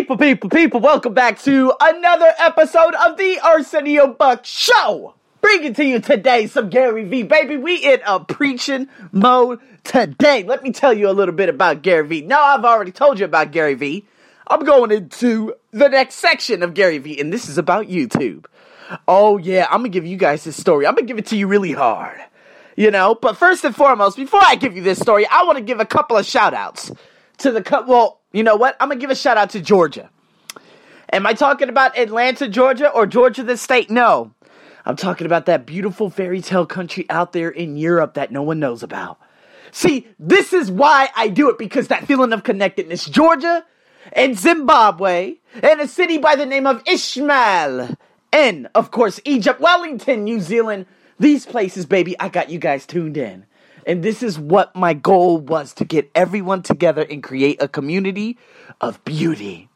[0.00, 5.12] People, people, people, welcome back to another episode of the Arsenio Buck Show.
[5.42, 7.58] Bringing to you today some Gary Vee, baby.
[7.58, 10.42] We in a preaching mode today.
[10.42, 12.20] Let me tell you a little bit about Gary Vee.
[12.22, 14.06] Now, I've already told you about Gary Vee.
[14.46, 18.46] I'm going into the next section of Gary Vee, and this is about YouTube.
[19.06, 20.86] Oh, yeah, I'm gonna give you guys this story.
[20.86, 22.18] I'm gonna give it to you really hard.
[22.74, 25.64] You know, but first and foremost, before I give you this story, I want to
[25.64, 26.90] give a couple of shout outs
[27.36, 28.76] to the, co- well, you know what?
[28.80, 30.10] I'm going to give a shout out to Georgia.
[31.12, 33.90] Am I talking about Atlanta, Georgia, or Georgia the state?
[33.90, 34.32] No.
[34.86, 38.60] I'm talking about that beautiful fairy tale country out there in Europe that no one
[38.60, 39.18] knows about.
[39.72, 43.04] See, this is why I do it because that feeling of connectedness.
[43.06, 43.64] Georgia
[44.12, 47.96] and Zimbabwe and a city by the name of Ishmael.
[48.32, 50.86] And, of course, Egypt, Wellington, New Zealand.
[51.18, 53.44] These places, baby, I got you guys tuned in.
[53.90, 58.38] And this is what my goal was to get everyone together and create a community
[58.80, 59.68] of beauty.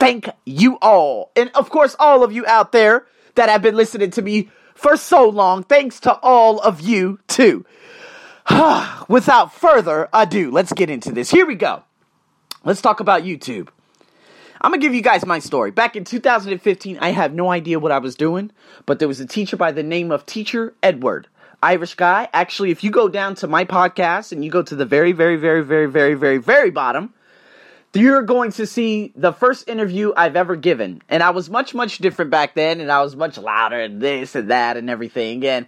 [0.00, 1.30] Thank you all.
[1.36, 4.96] And of course, all of you out there that have been listening to me for
[4.96, 5.62] so long.
[5.62, 7.64] Thanks to all of you too.
[9.08, 11.30] Without further ado, let's get into this.
[11.30, 11.84] Here we go.
[12.64, 13.68] Let's talk about YouTube.
[14.60, 15.70] I'm gonna give you guys my story.
[15.70, 18.50] Back in 2015, I have no idea what I was doing,
[18.86, 21.28] but there was a teacher by the name of Teacher Edward.
[21.62, 22.28] Irish guy.
[22.32, 25.36] Actually, if you go down to my podcast and you go to the very, very,
[25.36, 27.14] very, very, very, very, very bottom,
[27.94, 31.02] you're going to see the first interview I've ever given.
[31.08, 34.34] And I was much, much different back then, and I was much louder and this
[34.34, 35.44] and that and everything.
[35.44, 35.66] And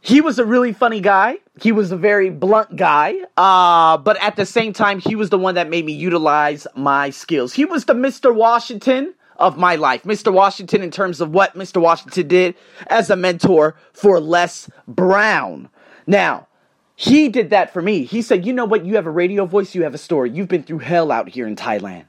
[0.00, 1.38] he was a really funny guy.
[1.60, 3.14] He was a very blunt guy.
[3.36, 7.10] Uh, but at the same time, he was the one that made me utilize my
[7.10, 7.52] skills.
[7.52, 8.34] He was the Mr.
[8.34, 10.02] Washington of my life.
[10.04, 10.32] Mr.
[10.32, 11.80] Washington, in terms of what Mr.
[11.80, 12.54] Washington did
[12.88, 15.68] as a mentor for Les Brown.
[16.06, 16.46] Now,
[16.94, 18.04] he did that for me.
[18.04, 18.84] He said, You know what?
[18.84, 20.30] You have a radio voice, you have a story.
[20.30, 22.04] You've been through hell out here in Thailand.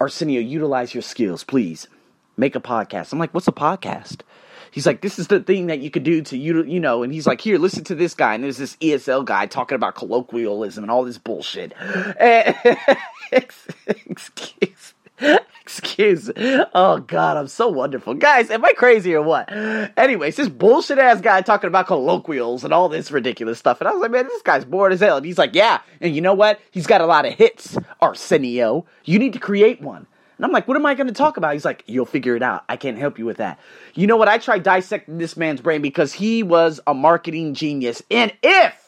[0.00, 1.88] Arsenio, utilize your skills, please.
[2.36, 3.12] Make a podcast.
[3.12, 4.20] I'm like, What's a podcast?
[4.76, 7.02] He's like, this is the thing that you could do to you, you know.
[7.02, 8.34] And he's like, here, listen to this guy.
[8.34, 11.72] And there's this ESL guy talking about colloquialism and all this bullshit.
[13.32, 14.92] excuse
[15.78, 16.30] Excuse.
[16.74, 18.50] Oh God, I'm so wonderful, guys.
[18.50, 19.50] Am I crazy or what?
[19.52, 23.92] Anyways, this bullshit ass guy talking about colloquials and all this ridiculous stuff, and I
[23.92, 25.16] was like, man, this guy's bored as hell.
[25.16, 26.60] And he's like, yeah, and you know what?
[26.70, 27.76] He's got a lot of hits.
[28.00, 30.06] Arsenio, you need to create one.
[30.36, 31.54] And I'm like, what am I going to talk about?
[31.54, 32.64] He's like, you'll figure it out.
[32.68, 33.58] I can't help you with that.
[33.94, 34.28] You know what?
[34.28, 38.02] I tried dissecting this man's brain because he was a marketing genius.
[38.10, 38.85] And if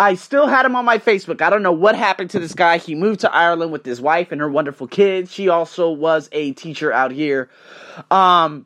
[0.00, 1.42] I still had him on my Facebook.
[1.42, 2.78] I don't know what happened to this guy.
[2.78, 5.30] He moved to Ireland with his wife and her wonderful kids.
[5.30, 7.50] She also was a teacher out here.
[8.10, 8.64] Um,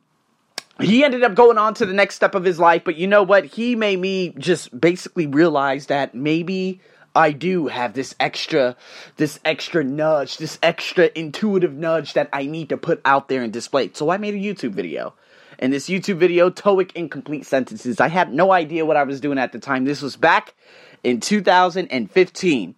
[0.80, 3.24] he ended up going on to the next step of his life, but you know
[3.24, 3.46] what?
[3.46, 6.80] He made me just basically realize that maybe
[7.16, 8.76] I do have this extra,
[9.16, 13.52] this extra nudge, this extra intuitive nudge that I need to put out there and
[13.52, 13.90] display.
[13.92, 15.14] So I made a YouTube video.
[15.58, 18.00] In this YouTube video, TOEIC Incomplete Sentences.
[18.00, 19.84] I had no idea what I was doing at the time.
[19.84, 20.54] This was back
[21.04, 22.74] in 2015.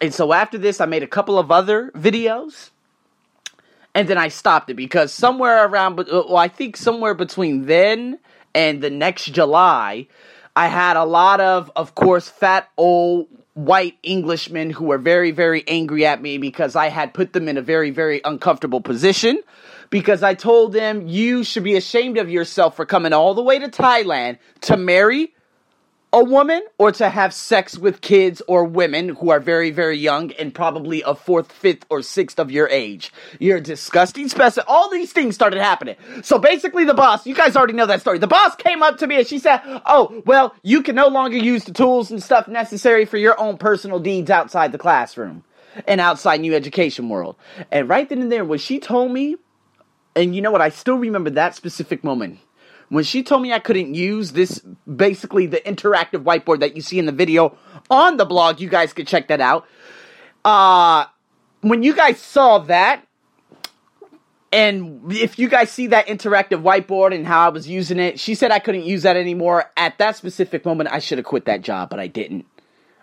[0.00, 2.70] And so after this, I made a couple of other videos.
[3.94, 8.18] And then I stopped it because somewhere around, uh, well, I think somewhere between then
[8.54, 10.06] and the next July,
[10.54, 15.66] I had a lot of, of course, fat old white Englishmen who were very, very
[15.66, 19.42] angry at me because I had put them in a very, very uncomfortable position.
[19.90, 23.58] Because I told them, you should be ashamed of yourself for coming all the way
[23.58, 25.34] to Thailand to marry
[26.12, 30.32] a woman or to have sex with kids or women who are very, very young
[30.32, 33.12] and probably a fourth, fifth, or sixth of your age.
[33.38, 34.66] You're disgusting specimen.
[34.68, 35.96] All these things started happening.
[36.22, 38.18] So basically, the boss, you guys already know that story.
[38.18, 41.36] The boss came up to me and she said, Oh, well, you can no longer
[41.36, 45.44] use the tools and stuff necessary for your own personal deeds outside the classroom
[45.86, 47.36] and outside new education world.
[47.70, 49.36] And right then and there, when she told me,
[50.16, 52.40] and you know what, I still remember that specific moment
[52.90, 54.60] when she told me I couldn't use this,
[54.94, 57.56] basically the interactive whiteboard that you see in the video
[57.88, 59.66] on the blog, you guys could check that out.
[60.44, 61.06] Uh,
[61.60, 63.06] when you guys saw that,
[64.52, 68.34] and if you guys see that interactive whiteboard and how I was using it, she
[68.34, 69.70] said I couldn't use that anymore.
[69.76, 72.46] At that specific moment, I should have quit that job, but I didn't.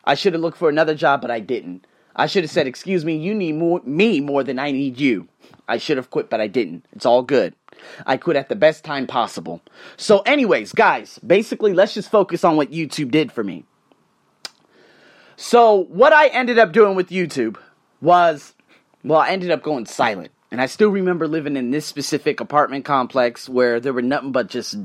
[0.04, 1.88] I should have looked for another job, but I didn't.
[2.13, 5.30] I should have said, "Excuse me, you need more, me more than I need you."
[5.69, 6.86] I should have quit, but I didn't.
[6.92, 7.56] It's all good.
[8.06, 9.62] I quit at the best time possible.
[9.95, 13.65] So, anyways, guys, basically, let's just focus on what YouTube did for me.
[15.35, 17.57] So, what I ended up doing with YouTube
[18.01, 18.53] was,
[19.03, 20.31] well, I ended up going silent.
[20.50, 24.47] And I still remember living in this specific apartment complex where there were nothing but
[24.47, 24.77] just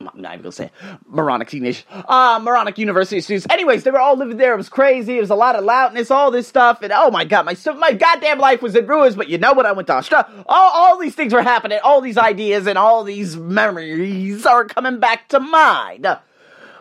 [0.00, 0.72] not even gonna say it.
[1.06, 3.46] Moronic Nation, uh, Moronic University students.
[3.50, 4.54] Anyways, they were all living there.
[4.54, 5.18] It was crazy.
[5.18, 7.92] It was a lot of loudness, all this stuff, and oh my god, my my
[7.92, 9.14] goddamn life was in ruins.
[9.14, 9.66] But you know what?
[9.66, 10.26] I went to Australia.
[10.46, 11.80] All, all these things were happening.
[11.84, 16.06] All these ideas and all these memories are coming back to mind.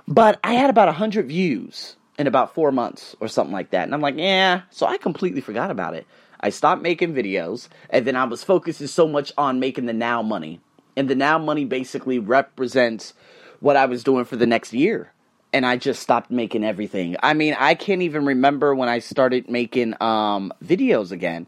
[0.07, 3.93] But I had about hundred views in about four months or something like that, and
[3.93, 4.61] I'm like, yeah.
[4.69, 6.07] So I completely forgot about it.
[6.39, 10.21] I stopped making videos, and then I was focusing so much on making the now
[10.21, 10.61] money.
[10.99, 13.13] And the now money basically represents
[13.61, 15.13] what I was doing for the next year.
[15.53, 17.15] And I just stopped making everything.
[17.23, 21.47] I mean, I can't even remember when I started making um, videos again.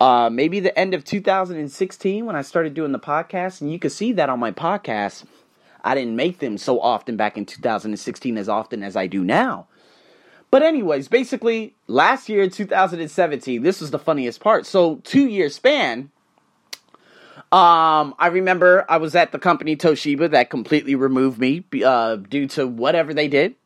[0.00, 3.60] Uh, maybe the end of 2016 when I started doing the podcast.
[3.60, 5.24] And you can see that on my podcast.
[5.84, 9.68] I didn't make them so often back in 2016 as often as I do now.
[10.50, 14.66] But anyways, basically, last year, in 2017, this was the funniest part.
[14.66, 16.10] So, two year span.
[17.52, 22.46] Um, I remember I was at the company Toshiba that completely removed me uh, due
[22.48, 23.56] to whatever they did.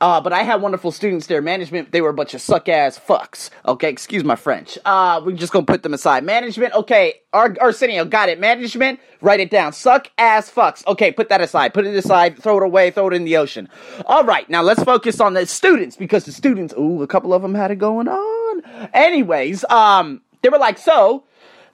[0.00, 1.42] Uh, but I had wonderful students there.
[1.42, 3.50] Management, they were a bunch of suck ass fucks.
[3.66, 4.78] Okay, excuse my French.
[4.84, 6.22] Uh, we're just gonna put them aside.
[6.22, 7.14] Management, okay.
[7.32, 8.38] Ar- Arsenio, got it.
[8.38, 9.72] Management, write it down.
[9.72, 10.86] Suck ass fucks.
[10.86, 11.74] Okay, put that aside.
[11.74, 12.40] Put it aside.
[12.40, 12.92] Throw it away.
[12.92, 13.68] Throw it in the ocean.
[14.06, 17.42] All right, now let's focus on the students because the students, ooh, a couple of
[17.42, 18.62] them had it going on.
[18.94, 21.24] Anyways, um, they were like, so,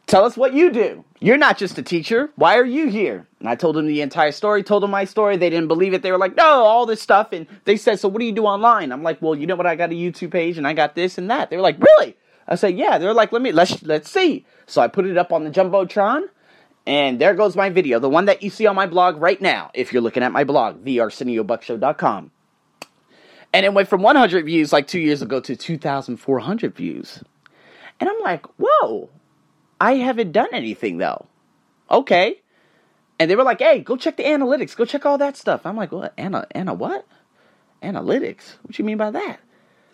[0.06, 1.05] tell us what you do.
[1.21, 2.31] You're not just a teacher.
[2.37, 3.27] Why are you here?
[3.41, 5.37] And I told them the entire story, told them my story.
[5.37, 6.03] They didn't believe it.
[6.03, 7.33] They were like, no, all this stuff.
[7.33, 8.93] And they said, so what do you do online?
[8.93, 9.67] I'm like, well, you know what?
[9.67, 11.51] I got a YouTube page and I got this and that.
[11.51, 12.17] They were like, really?
[12.47, 12.99] I said, yeah.
[12.99, 14.45] They were like, let me, let's, let's see.
[14.67, 16.29] So I put it up on the Jumbotron.
[16.87, 19.71] And there goes my video, the one that you see on my blog right now,
[19.73, 22.31] if you're looking at my blog, thearseniobuckshow.com.
[23.55, 27.23] And it went from 100 views like two years ago to 2,400 views.
[28.00, 29.09] And I'm like, whoa,
[29.85, 31.27] I haven't done anything though.
[31.91, 32.41] Okay.
[33.19, 34.75] And they were like, hey, go check the analytics.
[34.75, 35.67] Go check all that stuff.
[35.67, 36.15] I'm like, what?
[36.17, 37.07] Anna, Anna what?
[37.83, 38.55] Analytics?
[38.63, 39.41] What you mean by that?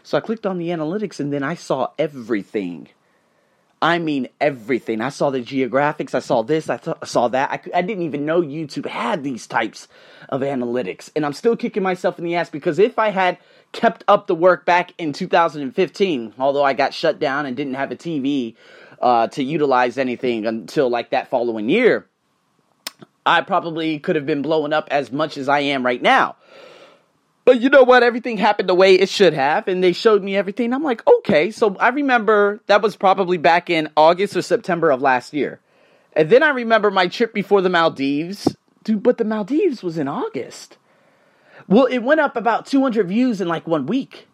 [0.04, 2.88] So I clicked on the analytics and then I saw everything.
[3.82, 5.00] I mean everything.
[5.00, 6.14] I saw the geographics.
[6.14, 6.70] I saw this.
[6.70, 7.50] I, th- saw that.
[7.50, 9.88] I, I didn't even know YouTube had these types
[10.28, 11.10] of analytics.
[11.16, 13.38] And I'm still kicking myself in the ass because if I had
[13.72, 17.90] kept up the work back in 2015, although I got shut down and didn't have
[17.90, 18.54] a TV
[19.00, 22.06] uh, to utilize anything until like that following year,
[23.24, 26.36] I probably could have been blowing up as much as I am right now.
[27.44, 28.02] But you know what?
[28.02, 30.72] Everything happened the way it should have, and they showed me everything.
[30.72, 31.50] I'm like, okay.
[31.50, 35.60] So I remember that was probably back in August or September of last year.
[36.12, 38.56] And then I remember my trip before the Maldives.
[38.84, 40.78] Dude, but the Maldives was in August.
[41.68, 44.26] Well, it went up about 200 views in like one week.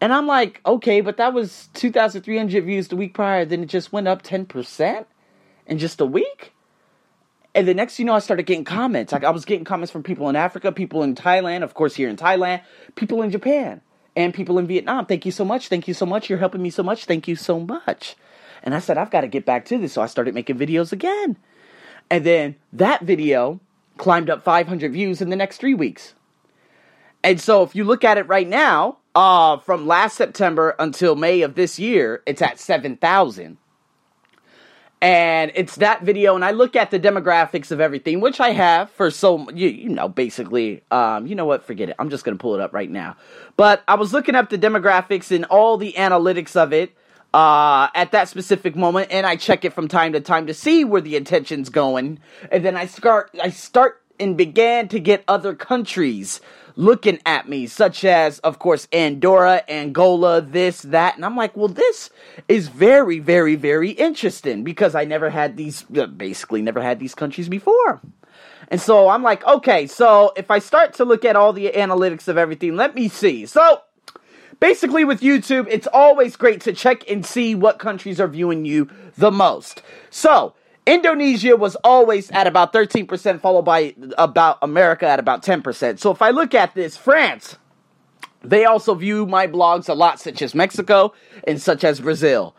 [0.00, 3.44] And I'm like, okay, but that was 2,300 views the week prior.
[3.44, 5.06] Then it just went up 10%
[5.66, 6.52] in just a week.
[7.54, 9.12] And the next you know, I started getting comments.
[9.12, 12.08] Like I was getting comments from people in Africa, people in Thailand, of course, here
[12.08, 12.62] in Thailand,
[12.94, 13.80] people in Japan,
[14.14, 15.06] and people in Vietnam.
[15.06, 15.68] Thank you so much.
[15.68, 16.30] Thank you so much.
[16.30, 17.06] You're helping me so much.
[17.06, 18.14] Thank you so much.
[18.62, 19.94] And I said, I've got to get back to this.
[19.94, 21.36] So I started making videos again.
[22.10, 23.60] And then that video
[23.96, 26.14] climbed up 500 views in the next three weeks.
[27.24, 31.42] And so if you look at it right now, uh, from last September until May
[31.42, 33.56] of this year, it's at 7,000.
[35.02, 38.90] And it's that video, and I look at the demographics of everything, which I have
[38.92, 41.96] for so, you, you know, basically, um, you know what, forget it.
[41.98, 43.16] I'm just going to pull it up right now.
[43.56, 46.96] But I was looking up the demographics and all the analytics of it
[47.34, 50.84] uh, at that specific moment, and I check it from time to time to see
[50.84, 52.20] where the attention's going.
[52.52, 56.40] And then I start, I start and began to get other countries
[56.76, 61.16] looking at me, such as, of course, Andorra, Angola, this, that.
[61.16, 62.10] And I'm like, well, this
[62.46, 67.16] is very, very, very interesting because I never had these, uh, basically, never had these
[67.16, 68.00] countries before.
[68.68, 72.28] And so I'm like, okay, so if I start to look at all the analytics
[72.28, 73.44] of everything, let me see.
[73.46, 73.82] So
[74.60, 78.88] basically, with YouTube, it's always great to check and see what countries are viewing you
[79.16, 79.82] the most.
[80.10, 80.54] So
[80.88, 85.98] Indonesia was always at about 13%, followed by about America at about 10%.
[85.98, 87.58] So if I look at this, France,
[88.42, 91.12] they also view my blogs a lot, such as Mexico
[91.46, 92.56] and such as Brazil.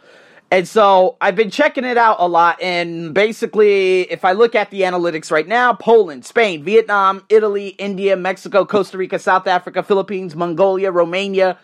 [0.52, 2.62] And so I've been checking it out a lot.
[2.62, 8.16] And basically, if I look at the analytics right now, Poland, Spain, Vietnam, Italy, India,
[8.16, 11.58] Mexico, Costa Rica, South Africa, Philippines, Mongolia, Romania,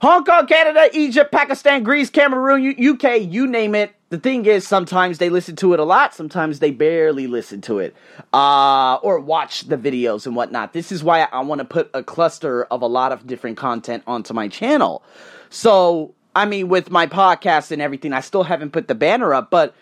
[0.00, 3.92] Hong Kong, Canada, Egypt, Pakistan, Greece, Cameroon, UK, you name it.
[4.08, 7.80] The thing is, sometimes they listen to it a lot, sometimes they barely listen to
[7.80, 7.96] it,
[8.32, 10.72] uh, or watch the videos and whatnot.
[10.72, 14.04] This is why I want to put a cluster of a lot of different content
[14.06, 15.02] onto my channel.
[15.50, 19.50] So, I mean, with my podcast and everything, I still haven't put the banner up,
[19.50, 19.74] but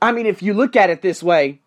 [0.00, 1.60] I mean, if you look at it this way,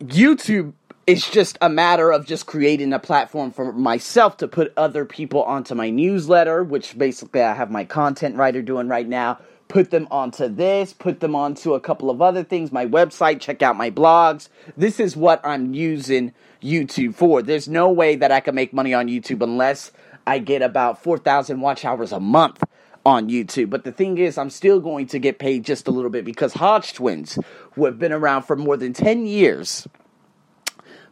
[0.00, 0.74] YouTube
[1.06, 5.42] it's just a matter of just creating a platform for myself to put other people
[5.42, 9.40] onto my newsletter, which basically I have my content writer doing right now.
[9.70, 13.62] Put them onto this, put them onto a couple of other things, my website, check
[13.62, 14.48] out my blogs.
[14.76, 17.40] This is what I'm using YouTube for.
[17.40, 19.92] There's no way that I can make money on YouTube unless
[20.26, 22.64] I get about 4,000 watch hours a month
[23.06, 23.70] on YouTube.
[23.70, 26.54] But the thing is, I'm still going to get paid just a little bit because
[26.54, 27.38] Hodge Twins,
[27.74, 29.86] who have been around for more than 10 years,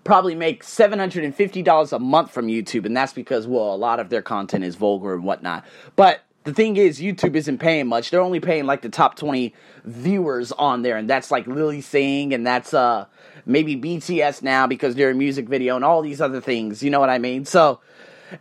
[0.02, 2.86] probably make $750 a month from YouTube.
[2.86, 5.64] And that's because, well, a lot of their content is vulgar and whatnot.
[5.94, 8.10] But the thing is, YouTube isn't paying much.
[8.10, 10.96] They're only paying like the top 20 viewers on there.
[10.96, 13.06] And that's like Lilly Singh and that's uh
[13.44, 16.82] maybe BTS now because they're a music video and all these other things.
[16.82, 17.44] You know what I mean?
[17.44, 17.80] So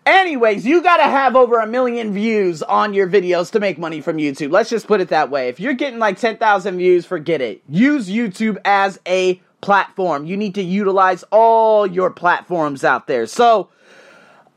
[0.06, 4.18] Anyways, you gotta have over a million views on your videos to make money from
[4.18, 4.52] YouTube.
[4.52, 5.48] Let's just put it that way.
[5.48, 7.62] If you're getting like 10,000 views, forget it.
[7.70, 10.26] Use YouTube as a platform.
[10.26, 13.26] You need to utilize all your platforms out there.
[13.28, 13.70] So,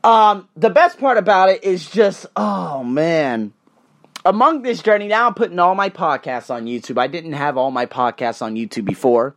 [0.03, 3.53] um, the best part about it is just, oh man.
[4.23, 6.99] Among this journey, now I'm putting all my podcasts on YouTube.
[6.99, 9.35] I didn't have all my podcasts on YouTube before.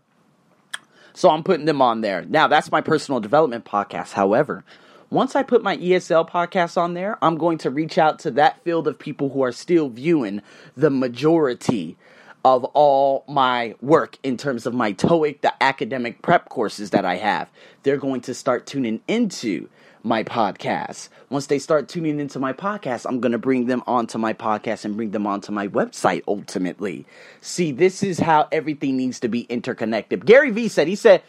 [1.14, 2.22] So I'm putting them on there.
[2.24, 4.12] Now, that's my personal development podcast.
[4.12, 4.64] However,
[5.10, 8.62] once I put my ESL podcast on there, I'm going to reach out to that
[8.64, 10.42] field of people who are still viewing
[10.76, 11.96] the majority
[12.44, 17.14] of all my work in terms of my TOEIC, the academic prep courses that I
[17.16, 17.48] have.
[17.84, 19.68] They're going to start tuning into
[20.04, 21.08] my podcast.
[21.30, 24.84] Once they start tuning into my podcast, I'm going to bring them onto my podcast
[24.84, 27.06] and bring them onto my website ultimately.
[27.40, 30.26] See, this is how everything needs to be interconnected.
[30.26, 31.22] Gary Vee said, he said,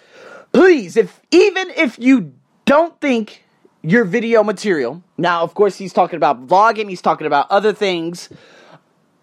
[0.52, 2.34] please, if even if you
[2.66, 3.46] don't think
[3.82, 5.04] your video material.
[5.18, 8.30] Now, of course, he's talking about vlogging, he's talking about other things.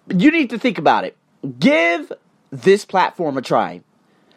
[0.09, 1.17] You need to think about it.
[1.59, 2.13] Give
[2.51, 3.83] this platform a try.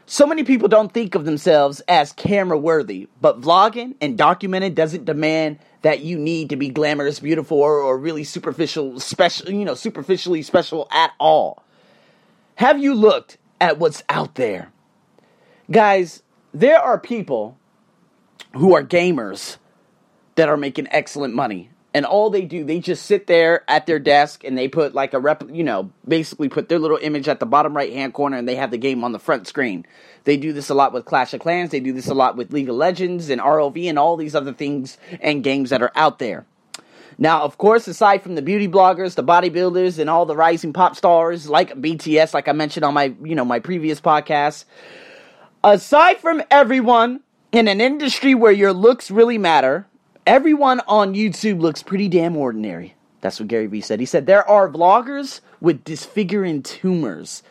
[0.07, 5.05] So many people don't think of themselves as camera worthy, but vlogging and documenting doesn't
[5.05, 9.73] demand that you need to be glamorous, beautiful, or, or really superficial, special, you know,
[9.73, 11.63] superficially special at all.
[12.55, 14.71] Have you looked at what's out there?
[15.71, 16.21] Guys,
[16.53, 17.57] there are people
[18.53, 19.57] who are gamers
[20.35, 21.69] that are making excellent money.
[21.95, 25.13] And all they do, they just sit there at their desk and they put like
[25.13, 28.35] a rep, you know, basically put their little image at the bottom right hand corner
[28.35, 29.85] and they have the game on the front screen.
[30.25, 32.51] They do this a lot with Clash of Clans, they do this a lot with
[32.51, 36.19] League of Legends and ROV and all these other things and games that are out
[36.19, 36.45] there.
[37.17, 40.97] Now, of course, aside from the beauty bloggers, the bodybuilders, and all the rising pop
[40.97, 44.65] stars like BTS, like I mentioned on my, you know, my previous podcast,
[45.63, 47.21] aside from everyone
[47.53, 49.87] in an industry where your looks really matter,
[50.25, 52.95] everyone on YouTube looks pretty damn ordinary.
[53.21, 53.99] That's what Gary Vee said.
[53.99, 57.43] He said there are vloggers with disfiguring tumors,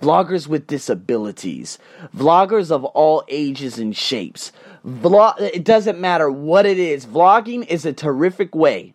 [0.00, 1.78] vloggers with disabilities,
[2.14, 4.52] vloggers of all ages and shapes.
[4.86, 7.06] Vlog it doesn't matter what it is.
[7.06, 8.94] Vlogging is a terrific way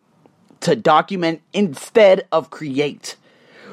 [0.62, 3.16] to document instead of create.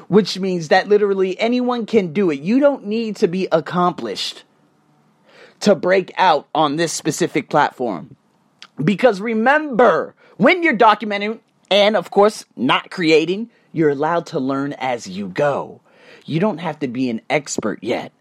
[0.07, 2.39] Which means that literally anyone can do it.
[2.39, 4.43] You don't need to be accomplished
[5.61, 8.15] to break out on this specific platform.
[8.83, 11.39] Because remember, when you're documenting
[11.71, 15.81] and, of course, not creating, you're allowed to learn as you go.
[16.25, 18.11] You don't have to be an expert yet.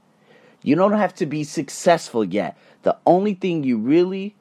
[0.62, 2.56] You don't have to be successful yet.
[2.82, 4.34] The only thing you really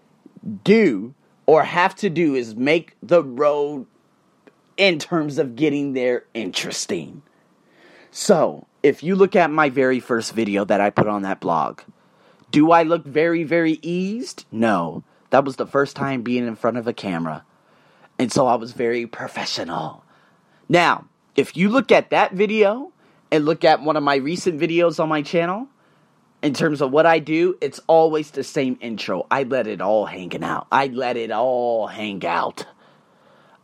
[0.63, 1.13] do
[1.45, 3.85] or have to do is make the road
[4.77, 7.21] in terms of getting there interesting.
[8.11, 11.81] So, if you look at my very first video that I put on that blog,
[12.51, 14.45] do I look very, very eased?
[14.51, 15.03] No.
[15.33, 17.43] That was the first time being in front of a camera.
[18.19, 20.03] And so I was very professional.
[20.69, 22.91] Now, if you look at that video
[23.31, 25.69] and look at one of my recent videos on my channel,
[26.43, 29.25] in terms of what I do, it's always the same intro.
[29.31, 30.67] I let it all hang out.
[30.71, 32.67] I let it all hang out.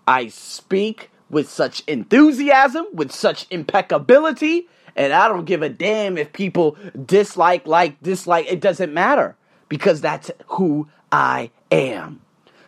[0.07, 6.33] I speak with such enthusiasm, with such impeccability, and I don't give a damn if
[6.33, 8.47] people dislike, like, dislike.
[8.51, 9.35] It doesn't matter
[9.67, 12.21] because that's who I am.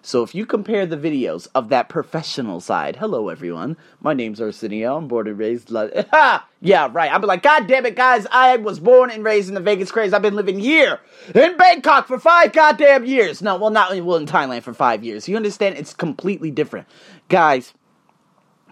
[0.03, 4.97] So if you compare the videos of that professional side, hello everyone, my name's Arsenio,
[4.97, 5.71] I'm born and raised.
[6.11, 6.47] Ha!
[6.59, 7.13] yeah, right.
[7.13, 10.11] I'm like, God damn it, guys, I was born and raised in the Vegas craze.
[10.11, 10.99] I've been living here
[11.35, 13.43] in Bangkok for five goddamn years.
[13.43, 15.29] No, well, not well in Thailand for five years.
[15.29, 15.77] You understand?
[15.77, 16.87] It's completely different,
[17.29, 17.73] guys.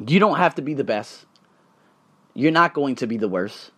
[0.03, 1.25] You don't have to be the best.
[2.33, 3.71] You're not going to be the worst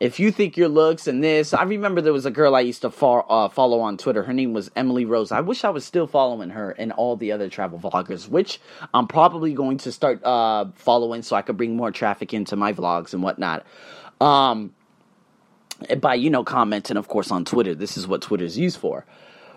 [0.00, 2.82] if you think your looks and this, I remember there was a girl I used
[2.82, 4.22] to uh, follow on Twitter.
[4.22, 5.32] Her name was Emily Rose.
[5.32, 8.60] I wish I was still following her and all the other travel vloggers, which
[8.94, 12.72] I'm probably going to start uh, following so I could bring more traffic into my
[12.72, 13.66] vlogs and whatnot.
[14.20, 14.74] Um,
[16.00, 17.74] by you know commenting, of course, on Twitter.
[17.74, 19.04] This is what Twitter is used for.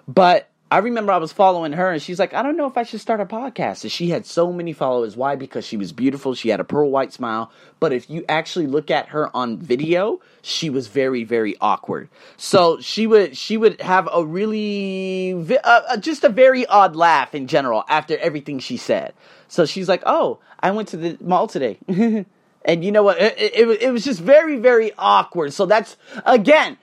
[0.08, 2.84] But I remember I was following her and she's like, I don't know if I
[2.84, 3.84] should start a podcast.
[3.84, 5.18] And she had so many followers.
[5.18, 5.36] Why?
[5.36, 6.34] Because she was beautiful.
[6.34, 7.52] She had a pearl white smile.
[7.82, 12.08] But if you actually look at her on video, she was very, very awkward.
[12.38, 17.36] So she would, she would have a really, uh, uh, just a very odd laugh
[17.36, 19.14] in general after everything she said.
[19.50, 21.80] So she's like, Oh, I went to the mall today.
[22.64, 23.20] and you know what?
[23.20, 25.52] It, it, it was just very, very awkward.
[25.52, 26.78] So that's, again,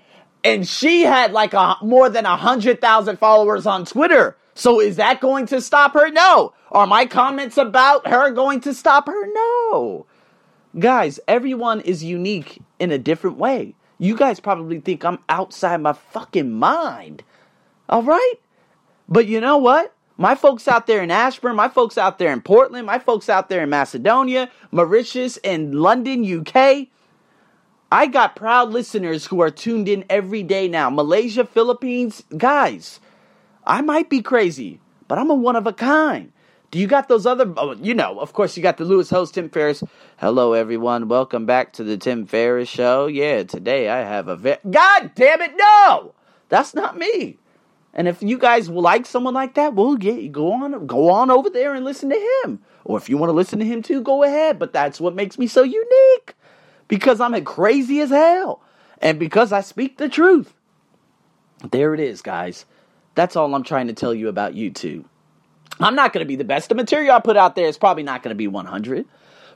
[0.48, 4.36] and she had like a more than a hundred thousand followers on Twitter.
[4.54, 6.10] So is that going to stop her?
[6.10, 6.52] No.
[6.72, 9.26] Are my comments about her going to stop her?
[9.32, 10.06] No.
[10.78, 13.74] Guys, everyone is unique in a different way.
[13.98, 17.22] You guys probably think I'm outside my fucking mind.
[17.88, 18.34] All right?
[19.08, 19.94] But you know what?
[20.16, 23.48] My folks out there in Ashburn, my folks out there in Portland, my folks out
[23.48, 26.88] there in Macedonia, Mauritius, and London, UK,
[27.90, 30.90] I got proud listeners who are tuned in every day now.
[30.90, 33.00] Malaysia, Philippines, guys,
[33.64, 34.78] I might be crazy,
[35.08, 36.30] but I'm a one of a kind.
[36.70, 37.50] Do you got those other?
[37.56, 39.82] Oh, you know, of course, you got the Lewis host, Tim Ferriss.
[40.18, 41.08] Hello, everyone.
[41.08, 43.06] Welcome back to the Tim Ferriss Show.
[43.06, 46.12] Yeah, today I have a ve- God damn it, no,
[46.50, 47.38] that's not me.
[47.94, 51.48] And if you guys like someone like that, well, get go on, go on over
[51.48, 52.60] there and listen to him.
[52.84, 54.58] Or if you want to listen to him too, go ahead.
[54.58, 56.34] But that's what makes me so unique
[56.88, 58.60] because I'm crazy as hell
[59.00, 60.54] and because I speak the truth.
[61.70, 62.64] There it is, guys.
[63.14, 65.04] That's all I'm trying to tell you about YouTube.
[65.80, 66.68] I'm not going to be the best.
[66.68, 69.06] The material I put out there is probably not going to be 100,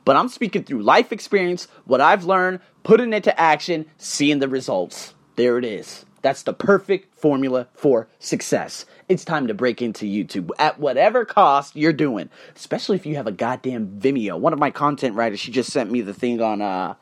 [0.05, 4.47] but I'm speaking through life experience, what I've learned, putting it to action, seeing the
[4.47, 5.13] results.
[5.35, 6.05] There it is.
[6.21, 8.85] That's the perfect formula for success.
[9.09, 13.27] It's time to break into YouTube at whatever cost you're doing, especially if you have
[13.27, 14.39] a goddamn Vimeo.
[14.39, 16.95] One of my content writers, she just sent me the thing on uh,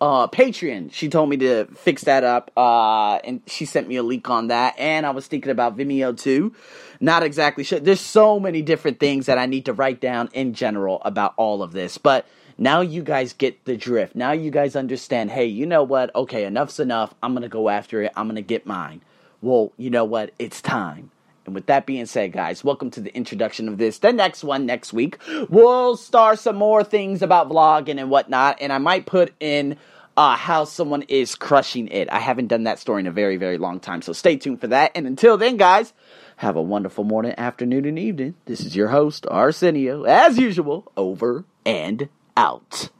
[0.00, 0.92] uh, Patreon.
[0.92, 4.48] She told me to fix that up, uh, and she sent me a link on
[4.48, 4.78] that.
[4.78, 6.54] And I was thinking about Vimeo too.
[7.00, 7.80] Not exactly sure.
[7.80, 11.62] There's so many different things that I need to write down in general about all
[11.62, 12.26] of this, but
[12.58, 14.16] now you guys get the drift.
[14.16, 15.30] Now you guys understand.
[15.30, 16.14] Hey, you know what?
[16.14, 17.14] Okay, enough's enough.
[17.22, 18.12] I'm gonna go after it.
[18.16, 19.02] I'm gonna get mine.
[19.42, 20.32] Well, you know what?
[20.38, 21.10] It's time.
[21.46, 23.98] And with that being said, guys, welcome to the introduction of this.
[23.98, 28.58] The next one next week, we'll start some more things about vlogging and whatnot.
[28.60, 29.76] And I might put in
[30.16, 32.10] uh, how someone is crushing it.
[32.10, 34.02] I haven't done that story in a very, very long time.
[34.02, 34.92] So stay tuned for that.
[34.94, 35.92] And until then, guys,
[36.36, 38.34] have a wonderful morning, afternoon, and evening.
[38.46, 42.90] This is your host, Arsenio, as usual, over and out.